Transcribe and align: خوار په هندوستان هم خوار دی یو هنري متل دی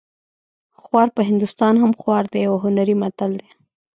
خوار 0.81 1.07
په 1.15 1.21
هندوستان 1.29 1.73
هم 1.83 1.91
خوار 1.99 2.23
دی 2.33 2.39
یو 2.47 2.55
هنري 2.63 2.95
متل 3.01 3.31
دی 3.41 3.49